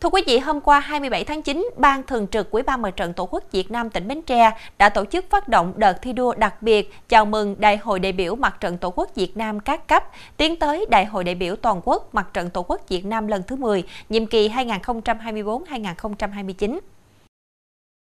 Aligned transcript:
Thưa 0.00 0.08
quý 0.08 0.22
vị, 0.26 0.38
hôm 0.38 0.60
qua 0.60 0.80
27 0.80 1.24
tháng 1.24 1.42
9, 1.42 1.70
Ban 1.76 2.06
Thường 2.06 2.26
trực 2.26 2.50
Ủy 2.50 2.62
ban 2.62 2.82
Mặt 2.82 2.96
trận 2.96 3.12
Tổ 3.12 3.28
quốc 3.30 3.44
Việt 3.52 3.70
Nam 3.70 3.90
tỉnh 3.90 4.08
Bến 4.08 4.22
Tre 4.22 4.50
đã 4.78 4.88
tổ 4.88 5.04
chức 5.04 5.30
phát 5.30 5.48
động 5.48 5.72
đợt 5.76 6.02
thi 6.02 6.12
đua 6.12 6.34
đặc 6.34 6.62
biệt 6.62 6.94
chào 7.08 7.24
mừng 7.24 7.56
Đại 7.58 7.76
hội 7.76 8.00
đại 8.00 8.12
biểu 8.12 8.36
Mặt 8.36 8.56
trận 8.60 8.78
Tổ 8.78 8.90
quốc 8.90 9.14
Việt 9.14 9.36
Nam 9.36 9.60
các 9.60 9.88
cấp 9.88 10.04
tiến 10.36 10.56
tới 10.56 10.86
Đại 10.90 11.04
hội 11.04 11.24
đại 11.24 11.34
biểu 11.34 11.56
toàn 11.56 11.80
quốc 11.84 12.14
Mặt 12.14 12.28
trận 12.32 12.50
Tổ 12.50 12.62
quốc 12.62 12.88
Việt 12.88 13.04
Nam 13.04 13.26
lần 13.26 13.42
thứ 13.46 13.56
10, 13.56 13.82
nhiệm 14.08 14.26
kỳ 14.26 14.48
2024-2029. 14.48 16.78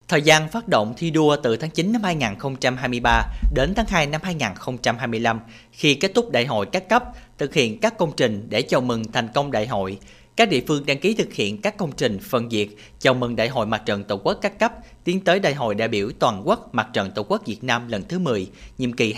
Thời 0.08 0.22
gian 0.22 0.48
phát 0.48 0.68
động 0.68 0.94
thi 0.96 1.10
đua 1.10 1.36
từ 1.36 1.56
tháng 1.56 1.70
9 1.70 1.92
năm 1.92 2.02
2023 2.02 3.22
đến 3.54 3.72
tháng 3.76 3.86
2 3.88 4.06
năm 4.06 4.20
2025 4.24 5.40
khi 5.72 5.94
kết 5.94 6.12
thúc 6.14 6.30
đại 6.30 6.46
hội 6.46 6.66
các 6.66 6.88
cấp, 6.88 7.04
thực 7.38 7.54
hiện 7.54 7.80
các 7.80 7.98
công 7.98 8.12
trình 8.16 8.46
để 8.48 8.62
chào 8.62 8.80
mừng 8.80 9.12
thành 9.12 9.28
công 9.34 9.50
đại 9.50 9.66
hội. 9.66 9.98
Các 10.36 10.48
địa 10.48 10.60
phương 10.66 10.86
đăng 10.86 10.98
ký 10.98 11.14
thực 11.14 11.32
hiện 11.32 11.62
các 11.62 11.76
công 11.76 11.92
trình 11.92 12.18
phân 12.18 12.50
diệt 12.50 12.68
chào 12.98 13.14
mừng 13.14 13.36
Đại 13.36 13.48
hội 13.48 13.66
Mặt 13.66 13.82
trận 13.86 14.04
Tổ 14.04 14.16
quốc 14.16 14.38
các 14.42 14.58
cấp 14.58 14.72
tiến 15.04 15.20
tới 15.20 15.40
Đại 15.40 15.54
hội 15.54 15.74
đại 15.74 15.88
biểu 15.88 16.10
toàn 16.18 16.42
quốc 16.44 16.74
Mặt 16.74 16.88
trận 16.92 17.10
Tổ 17.10 17.22
quốc 17.22 17.46
Việt 17.46 17.64
Nam 17.64 17.88
lần 17.88 18.02
thứ 18.08 18.18
10, 18.18 18.50
nhiệm 18.78 18.92
kỳ 18.92 19.14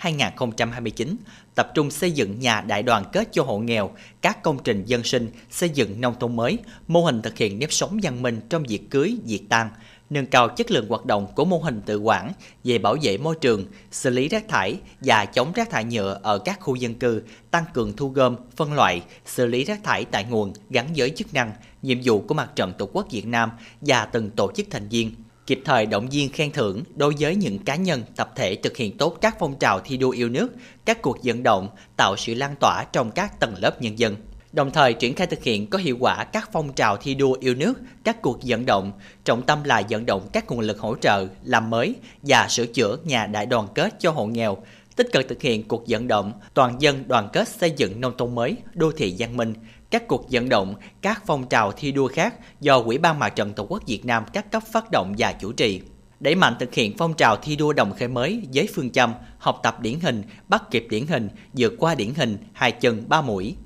2024-2029, 0.00 1.16
tập 1.54 1.70
trung 1.74 1.90
xây 1.90 2.10
dựng 2.10 2.40
nhà 2.40 2.60
đại 2.60 2.82
đoàn 2.82 3.04
kết 3.12 3.28
cho 3.32 3.42
hộ 3.42 3.58
nghèo, 3.58 3.90
các 4.22 4.42
công 4.42 4.58
trình 4.64 4.84
dân 4.84 5.04
sinh, 5.04 5.30
xây 5.50 5.68
dựng 5.68 6.00
nông 6.00 6.14
thôn 6.20 6.36
mới, 6.36 6.58
mô 6.88 7.04
hình 7.04 7.22
thực 7.22 7.36
hiện 7.36 7.58
nếp 7.58 7.72
sống 7.72 7.98
văn 8.02 8.22
minh 8.22 8.40
trong 8.48 8.62
việc 8.62 8.90
cưới, 8.90 9.16
việc 9.24 9.42
tang, 9.48 9.70
nâng 10.10 10.26
cao 10.26 10.48
chất 10.48 10.70
lượng 10.70 10.88
hoạt 10.88 11.06
động 11.06 11.26
của 11.34 11.44
mô 11.44 11.58
hình 11.58 11.80
tự 11.86 11.98
quản 11.98 12.32
về 12.64 12.78
bảo 12.78 12.96
vệ 13.02 13.18
môi 13.18 13.34
trường, 13.40 13.64
xử 13.90 14.10
lý 14.10 14.28
rác 14.28 14.48
thải 14.48 14.78
và 15.00 15.24
chống 15.24 15.52
rác 15.52 15.70
thải 15.70 15.84
nhựa 15.84 16.20
ở 16.22 16.38
các 16.38 16.60
khu 16.60 16.74
dân 16.74 16.94
cư, 16.94 17.22
tăng 17.50 17.64
cường 17.72 17.96
thu 17.96 18.08
gom, 18.08 18.36
phân 18.56 18.72
loại, 18.72 19.02
xử 19.26 19.46
lý 19.46 19.64
rác 19.64 19.84
thải 19.84 20.04
tại 20.04 20.24
nguồn 20.24 20.52
gắn 20.70 20.86
với 20.96 21.10
chức 21.10 21.34
năng, 21.34 21.52
nhiệm 21.86 21.98
vụ 22.04 22.20
của 22.20 22.34
Mặt 22.34 22.50
trận 22.56 22.72
Tổ 22.78 22.88
quốc 22.92 23.06
Việt 23.10 23.26
Nam 23.26 23.50
và 23.80 24.04
từng 24.04 24.30
tổ 24.30 24.52
chức 24.54 24.66
thành 24.70 24.88
viên 24.88 25.14
kịp 25.46 25.62
thời 25.64 25.86
động 25.86 26.08
viên 26.08 26.32
khen 26.32 26.52
thưởng 26.52 26.82
đối 26.94 27.14
với 27.18 27.36
những 27.36 27.58
cá 27.58 27.76
nhân, 27.76 28.02
tập 28.16 28.32
thể 28.36 28.54
thực 28.54 28.76
hiện 28.76 28.98
tốt 28.98 29.18
các 29.20 29.36
phong 29.38 29.58
trào 29.58 29.80
thi 29.80 29.96
đua 29.96 30.10
yêu 30.10 30.28
nước, 30.28 30.48
các 30.84 31.02
cuộc 31.02 31.18
vận 31.24 31.42
động, 31.42 31.68
tạo 31.96 32.16
sự 32.16 32.34
lan 32.34 32.54
tỏa 32.60 32.84
trong 32.92 33.10
các 33.10 33.40
tầng 33.40 33.54
lớp 33.58 33.82
nhân 33.82 33.98
dân. 33.98 34.16
Đồng 34.52 34.70
thời 34.70 34.94
triển 34.94 35.14
khai 35.14 35.26
thực 35.26 35.42
hiện 35.42 35.66
có 35.70 35.78
hiệu 35.78 35.96
quả 36.00 36.24
các 36.24 36.50
phong 36.52 36.72
trào 36.72 36.96
thi 36.96 37.14
đua 37.14 37.36
yêu 37.40 37.54
nước, 37.54 37.74
các 38.04 38.22
cuộc 38.22 38.38
vận 38.42 38.66
động, 38.66 38.92
trọng 39.24 39.42
tâm 39.42 39.64
là 39.64 39.82
vận 39.90 40.06
động 40.06 40.28
các 40.32 40.50
nguồn 40.50 40.60
lực 40.60 40.78
hỗ 40.78 40.96
trợ, 40.96 41.26
làm 41.44 41.70
mới 41.70 41.94
và 42.22 42.48
sửa 42.48 42.66
chữa 42.66 42.96
nhà 43.04 43.26
đại 43.26 43.46
đoàn 43.46 43.68
kết 43.74 43.94
cho 44.00 44.10
hộ 44.10 44.26
nghèo, 44.26 44.58
tích 44.96 45.12
cực 45.12 45.28
thực 45.28 45.42
hiện 45.42 45.68
cuộc 45.68 45.84
vận 45.88 46.08
động 46.08 46.32
toàn 46.54 46.82
dân 46.82 47.08
đoàn 47.08 47.28
kết 47.32 47.48
xây 47.48 47.70
dựng 47.70 48.00
nông 48.00 48.16
thôn 48.16 48.34
mới, 48.34 48.56
đô 48.74 48.92
thị 48.96 49.14
văn 49.18 49.36
minh, 49.36 49.54
các 49.90 50.08
cuộc 50.08 50.26
vận 50.30 50.48
động, 50.48 50.74
các 51.02 51.22
phong 51.26 51.48
trào 51.48 51.72
thi 51.72 51.92
đua 51.92 52.08
khác 52.08 52.34
do 52.60 52.78
Ủy 52.78 52.98
ban 52.98 53.18
Mặt 53.18 53.28
trận 53.28 53.52
Tổ 53.52 53.66
quốc 53.68 53.82
Việt 53.86 54.04
Nam 54.04 54.24
các 54.32 54.52
cấp 54.52 54.62
phát 54.72 54.90
động 54.90 55.14
và 55.18 55.32
chủ 55.32 55.52
trì 55.52 55.80
đẩy 56.20 56.34
mạnh 56.34 56.54
thực 56.60 56.74
hiện 56.74 56.94
phong 56.98 57.14
trào 57.14 57.36
thi 57.36 57.56
đua 57.56 57.72
đồng 57.72 57.92
khởi 57.98 58.08
mới 58.08 58.42
với 58.54 58.68
phương 58.74 58.90
châm 58.90 59.12
học 59.38 59.60
tập 59.62 59.80
điển 59.80 60.00
hình, 60.00 60.22
bắt 60.48 60.62
kịp 60.70 60.86
điển 60.90 61.06
hình, 61.06 61.28
vượt 61.52 61.72
qua 61.78 61.94
điển 61.94 62.14
hình, 62.14 62.38
hai 62.52 62.72
chân 62.72 63.04
ba 63.08 63.20
mũi. 63.20 63.56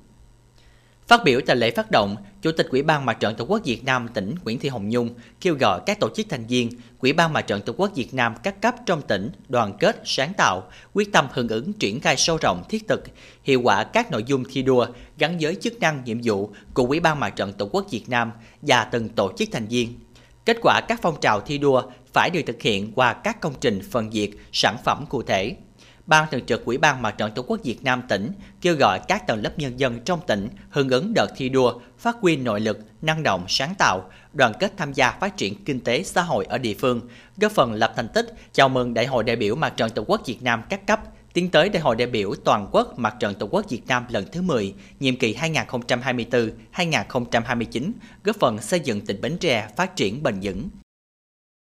Phát 1.07 1.23
biểu 1.23 1.39
tại 1.45 1.55
lễ 1.55 1.71
phát 1.71 1.91
động, 1.91 2.15
Chủ 2.41 2.51
tịch 2.51 2.67
Ủy 2.69 2.83
ban 2.83 3.05
Mặt 3.05 3.19
trận 3.19 3.35
Tổ 3.35 3.45
quốc 3.45 3.61
Việt 3.65 3.85
Nam 3.85 4.07
tỉnh 4.13 4.35
Nguyễn 4.43 4.59
Thị 4.59 4.69
Hồng 4.69 4.89
Nhung 4.89 5.09
kêu 5.41 5.55
gọi 5.59 5.79
các 5.85 5.99
tổ 5.99 6.09
chức 6.15 6.25
thành 6.29 6.45
viên, 6.45 6.69
Ủy 6.99 7.13
ban 7.13 7.33
Mặt 7.33 7.41
trận 7.41 7.61
Tổ 7.61 7.73
quốc 7.77 7.91
Việt 7.95 8.13
Nam 8.13 8.35
các 8.43 8.61
cấp 8.61 8.75
trong 8.85 9.01
tỉnh 9.01 9.31
đoàn 9.49 9.73
kết, 9.79 10.01
sáng 10.05 10.33
tạo, 10.33 10.63
quyết 10.93 11.11
tâm 11.11 11.27
hưởng 11.31 11.47
ứng 11.47 11.73
triển 11.73 11.99
khai 11.99 12.17
sâu 12.17 12.37
rộng 12.41 12.63
thiết 12.69 12.87
thực, 12.87 13.03
hiệu 13.43 13.61
quả 13.63 13.83
các 13.83 14.11
nội 14.11 14.23
dung 14.27 14.43
thi 14.51 14.61
đua 14.61 14.87
gắn 15.17 15.37
với 15.41 15.55
chức 15.55 15.79
năng 15.79 16.03
nhiệm 16.03 16.17
vụ 16.23 16.49
của 16.73 16.83
Ủy 16.83 16.99
ban 16.99 17.19
Mặt 17.19 17.29
trận 17.29 17.53
Tổ 17.53 17.69
quốc 17.71 17.85
Việt 17.91 18.09
Nam 18.09 18.31
và 18.61 18.83
từng 18.83 19.09
tổ 19.09 19.31
chức 19.37 19.49
thành 19.51 19.67
viên. 19.67 19.99
Kết 20.45 20.57
quả 20.61 20.81
các 20.87 20.99
phong 21.01 21.19
trào 21.21 21.41
thi 21.41 21.57
đua 21.57 21.83
phải 22.13 22.29
được 22.29 22.41
thực 22.47 22.61
hiện 22.61 22.91
qua 22.95 23.13
các 23.13 23.41
công 23.41 23.53
trình 23.61 23.81
phần 23.91 24.09
việc 24.09 24.31
sản 24.51 24.77
phẩm 24.85 25.05
cụ 25.09 25.23
thể. 25.23 25.55
Ban 26.05 26.27
Thường 26.31 26.45
trực 26.45 26.65
Ủy 26.65 26.77
ban 26.77 27.01
Mặt 27.01 27.11
trận 27.17 27.31
Tổ 27.31 27.41
quốc 27.41 27.59
Việt 27.63 27.83
Nam 27.83 28.01
tỉnh 28.09 28.31
kêu 28.61 28.75
gọi 28.75 28.99
các 29.07 29.27
tầng 29.27 29.41
lớp 29.43 29.59
nhân 29.59 29.79
dân 29.79 29.99
trong 30.05 30.19
tỉnh 30.27 30.47
hưởng 30.69 30.89
ứng 30.89 31.13
đợt 31.15 31.27
thi 31.37 31.49
đua, 31.49 31.79
phát 31.99 32.15
huy 32.21 32.35
nội 32.35 32.59
lực, 32.59 32.79
năng 33.01 33.23
động, 33.23 33.45
sáng 33.47 33.75
tạo, 33.75 34.09
đoàn 34.33 34.53
kết 34.59 34.73
tham 34.77 34.93
gia 34.93 35.11
phát 35.11 35.37
triển 35.37 35.63
kinh 35.65 35.79
tế 35.79 36.03
xã 36.03 36.21
hội 36.21 36.45
ở 36.45 36.57
địa 36.57 36.75
phương, 36.79 37.01
góp 37.37 37.51
phần 37.51 37.73
lập 37.73 37.93
thành 37.95 38.07
tích 38.07 38.33
chào 38.53 38.69
mừng 38.69 38.93
Đại 38.93 39.05
hội 39.05 39.23
đại 39.23 39.35
biểu 39.35 39.55
Mặt 39.55 39.73
trận 39.77 39.89
Tổ 39.89 40.03
quốc 40.07 40.21
Việt 40.25 40.43
Nam 40.43 40.63
các 40.69 40.87
cấp 40.87 40.99
tiến 41.33 41.49
tới 41.49 41.69
Đại 41.69 41.81
hội 41.81 41.95
đại 41.95 42.07
biểu 42.07 42.35
toàn 42.45 42.67
quốc 42.71 42.99
Mặt 42.99 43.15
trận 43.19 43.35
Tổ 43.35 43.47
quốc 43.51 43.69
Việt 43.69 43.87
Nam 43.87 44.05
lần 44.09 44.25
thứ 44.31 44.41
10, 44.41 44.73
nhiệm 44.99 45.15
kỳ 45.15 45.35
2024-2029, 46.73 47.91
góp 48.23 48.35
phần 48.39 48.61
xây 48.61 48.79
dựng 48.79 49.01
tỉnh 49.01 49.21
Bến 49.21 49.37
Tre 49.37 49.67
phát 49.75 49.95
triển 49.95 50.23
bền 50.23 50.39
vững. 50.41 50.69